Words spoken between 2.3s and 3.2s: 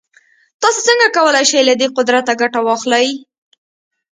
ګټه واخلئ.